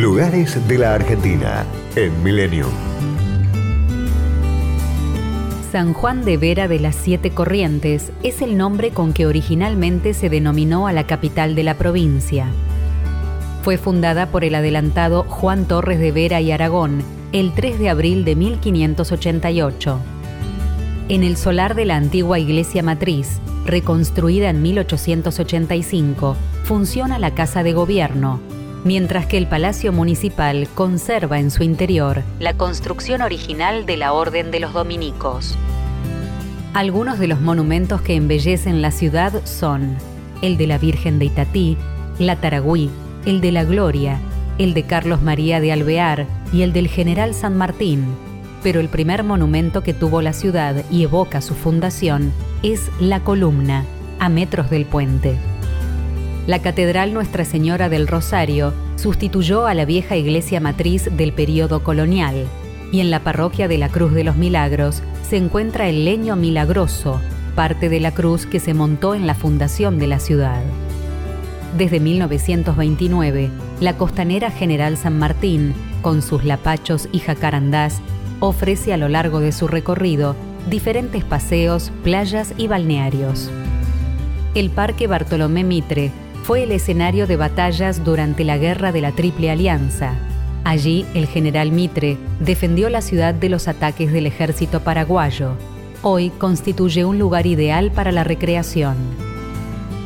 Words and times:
Lugares 0.00 0.66
de 0.66 0.78
la 0.78 0.94
Argentina 0.94 1.66
en 1.94 2.22
Milenio. 2.22 2.64
San 5.70 5.92
Juan 5.92 6.24
de 6.24 6.38
Vera 6.38 6.68
de 6.68 6.80
las 6.80 6.96
Siete 6.96 7.32
Corrientes 7.32 8.10
es 8.22 8.40
el 8.40 8.56
nombre 8.56 8.92
con 8.92 9.12
que 9.12 9.26
originalmente 9.26 10.14
se 10.14 10.30
denominó 10.30 10.86
a 10.86 10.94
la 10.94 11.06
capital 11.06 11.54
de 11.54 11.64
la 11.64 11.74
provincia. 11.74 12.46
Fue 13.62 13.76
fundada 13.76 14.30
por 14.30 14.42
el 14.42 14.54
adelantado 14.54 15.24
Juan 15.24 15.66
Torres 15.66 15.98
de 15.98 16.12
Vera 16.12 16.40
y 16.40 16.50
Aragón 16.50 17.02
el 17.32 17.52
3 17.52 17.78
de 17.78 17.90
abril 17.90 18.24
de 18.24 18.36
1588. 18.36 20.00
En 21.10 21.24
el 21.24 21.36
solar 21.36 21.74
de 21.74 21.84
la 21.84 21.96
antigua 21.96 22.38
iglesia 22.38 22.82
matriz, 22.82 23.38
reconstruida 23.66 24.48
en 24.48 24.62
1885, 24.62 26.36
funciona 26.64 27.18
la 27.18 27.34
Casa 27.34 27.62
de 27.62 27.74
Gobierno, 27.74 28.40
mientras 28.84 29.26
que 29.26 29.38
el 29.38 29.46
Palacio 29.46 29.92
Municipal 29.92 30.68
conserva 30.74 31.38
en 31.38 31.50
su 31.50 31.62
interior 31.62 32.22
la 32.38 32.54
construcción 32.54 33.22
original 33.22 33.86
de 33.86 33.96
la 33.96 34.12
Orden 34.12 34.50
de 34.50 34.60
los 34.60 34.72
Dominicos. 34.72 35.56
Algunos 36.72 37.18
de 37.18 37.26
los 37.26 37.40
monumentos 37.40 38.00
que 38.00 38.14
embellecen 38.14 38.80
la 38.80 38.90
ciudad 38.90 39.44
son 39.44 39.96
el 40.42 40.56
de 40.56 40.66
la 40.66 40.78
Virgen 40.78 41.18
de 41.18 41.26
Itatí, 41.26 41.76
la 42.18 42.36
Taragüí, 42.36 42.90
el 43.26 43.40
de 43.40 43.52
la 43.52 43.64
Gloria, 43.64 44.18
el 44.58 44.74
de 44.74 44.84
Carlos 44.84 45.20
María 45.20 45.60
de 45.60 45.72
Alvear 45.72 46.26
y 46.52 46.62
el 46.62 46.72
del 46.72 46.88
General 46.88 47.34
San 47.34 47.56
Martín, 47.56 48.04
pero 48.62 48.80
el 48.80 48.88
primer 48.88 49.24
monumento 49.24 49.82
que 49.82 49.94
tuvo 49.94 50.22
la 50.22 50.32
ciudad 50.32 50.84
y 50.90 51.02
evoca 51.02 51.40
su 51.40 51.54
fundación 51.54 52.32
es 52.62 52.90
la 53.00 53.20
columna, 53.20 53.84
a 54.18 54.28
metros 54.28 54.70
del 54.70 54.84
puente. 54.84 55.38
La 56.46 56.60
Catedral 56.60 57.12
Nuestra 57.12 57.44
Señora 57.44 57.88
del 57.88 58.08
Rosario 58.08 58.72
sustituyó 58.96 59.66
a 59.66 59.74
la 59.74 59.84
vieja 59.84 60.16
iglesia 60.16 60.58
matriz 60.58 61.08
del 61.12 61.32
período 61.32 61.84
colonial, 61.84 62.46
y 62.90 63.00
en 63.00 63.10
la 63.10 63.20
parroquia 63.20 63.68
de 63.68 63.78
la 63.78 63.88
Cruz 63.88 64.12
de 64.12 64.24
los 64.24 64.36
Milagros 64.36 65.02
se 65.28 65.36
encuentra 65.36 65.88
el 65.88 66.04
leño 66.04 66.36
milagroso, 66.36 67.20
parte 67.54 67.88
de 67.88 68.00
la 68.00 68.12
cruz 68.12 68.46
que 68.46 68.58
se 68.58 68.74
montó 68.74 69.14
en 69.14 69.26
la 69.26 69.34
fundación 69.34 69.98
de 69.98 70.06
la 70.06 70.18
ciudad. 70.18 70.62
Desde 71.76 72.00
1929, 72.00 73.50
la 73.80 73.96
costanera 73.96 74.50
General 74.50 74.96
San 74.96 75.18
Martín, 75.18 75.74
con 76.02 76.22
sus 76.22 76.44
lapachos 76.44 77.08
y 77.12 77.18
jacarandás, 77.18 78.00
ofrece 78.40 78.94
a 78.94 78.96
lo 78.96 79.08
largo 79.08 79.40
de 79.40 79.52
su 79.52 79.68
recorrido 79.68 80.34
diferentes 80.68 81.22
paseos, 81.22 81.92
playas 82.02 82.54
y 82.56 82.66
balnearios. 82.66 83.50
El 84.54 84.70
Parque 84.70 85.06
Bartolomé 85.06 85.62
Mitre 85.62 86.10
fue 86.50 86.64
el 86.64 86.72
escenario 86.72 87.28
de 87.28 87.36
batallas 87.36 88.02
durante 88.04 88.42
la 88.42 88.58
Guerra 88.58 88.90
de 88.90 89.00
la 89.00 89.12
Triple 89.12 89.52
Alianza. 89.52 90.14
Allí, 90.64 91.06
el 91.14 91.28
general 91.28 91.70
Mitre 91.70 92.16
defendió 92.40 92.90
la 92.90 93.02
ciudad 93.02 93.34
de 93.34 93.48
los 93.48 93.68
ataques 93.68 94.12
del 94.12 94.26
ejército 94.26 94.80
paraguayo. 94.80 95.52
Hoy 96.02 96.30
constituye 96.30 97.04
un 97.04 97.20
lugar 97.20 97.46
ideal 97.46 97.92
para 97.92 98.10
la 98.10 98.24
recreación. 98.24 98.96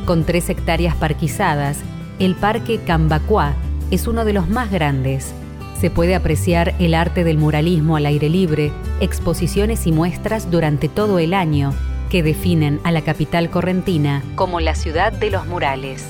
Con 0.05 0.23
tres 0.23 0.47
hectáreas 0.51 0.95
parquizadas, 0.95 1.79
el 2.19 2.35
Parque 2.35 2.77
Cambacuá 2.77 3.55
es 3.89 4.05
uno 4.05 4.23
de 4.23 4.33
los 4.33 4.47
más 4.47 4.69
grandes. 4.69 5.33
Se 5.81 5.89
puede 5.89 6.13
apreciar 6.13 6.75
el 6.77 6.93
arte 6.93 7.23
del 7.23 7.39
muralismo 7.39 7.95
al 7.95 8.05
aire 8.05 8.29
libre, 8.29 8.71
exposiciones 8.99 9.87
y 9.87 9.91
muestras 9.91 10.51
durante 10.51 10.89
todo 10.89 11.17
el 11.17 11.33
año 11.33 11.73
que 12.11 12.21
definen 12.21 12.81
a 12.83 12.91
la 12.91 13.01
capital 13.01 13.49
correntina 13.49 14.21
como 14.35 14.59
la 14.59 14.75
ciudad 14.75 15.11
de 15.11 15.31
los 15.31 15.47
murales. 15.47 16.05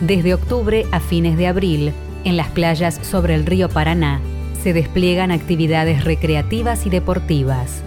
Desde 0.00 0.32
octubre 0.32 0.86
a 0.92 1.00
fines 1.00 1.36
de 1.36 1.48
abril, 1.48 1.92
en 2.24 2.36
las 2.36 2.48
playas 2.48 3.00
sobre 3.02 3.34
el 3.34 3.44
río 3.44 3.68
Paraná, 3.68 4.20
se 4.62 4.72
despliegan 4.72 5.32
actividades 5.32 6.04
recreativas 6.04 6.86
y 6.86 6.90
deportivas. 6.90 7.82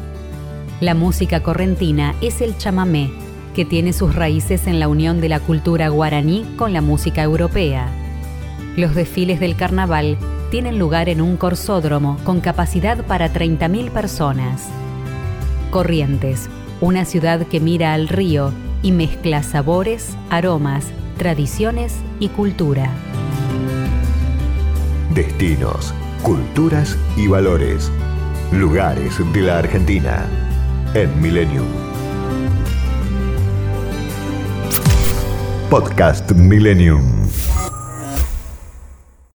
La 0.81 0.93
música 0.93 1.41
correntina 1.41 2.13
es 2.21 2.41
el 2.41 2.57
chamamé, 2.57 3.11
que 3.55 3.63
tiene 3.63 3.93
sus 3.93 4.13
raíces 4.13 4.67
en 4.67 4.79
la 4.79 4.89
unión 4.89 5.21
de 5.21 5.29
la 5.29 5.39
cultura 5.39 5.87
guaraní 5.87 6.45
con 6.57 6.73
la 6.73 6.81
música 6.81 7.23
europea. 7.23 7.87
Los 8.75 8.93
desfiles 8.93 9.39
del 9.39 9.55
carnaval 9.55 10.17
tienen 10.49 10.79
lugar 10.79 11.07
en 11.07 11.21
un 11.21 11.37
corsódromo 11.37 12.17
con 12.25 12.41
capacidad 12.41 13.05
para 13.05 13.31
30.000 13.31 13.89
personas. 13.89 14.67
Corrientes, 15.69 16.49
una 16.81 17.05
ciudad 17.05 17.47
que 17.47 17.61
mira 17.61 17.93
al 17.93 18.09
río 18.09 18.51
y 18.81 18.91
mezcla 18.91 19.43
sabores, 19.43 20.15
aromas, 20.29 20.87
tradiciones 21.17 21.95
y 22.19 22.29
cultura. 22.29 22.89
Destinos, 25.13 25.93
culturas 26.23 26.97
y 27.17 27.27
valores. 27.27 27.91
Lugares 28.51 29.15
de 29.33 29.41
la 29.41 29.59
Argentina 29.59 30.25
en 30.93 31.21
Millennium. 31.21 31.67
Podcast 35.69 36.31
Millennium. 36.31 37.29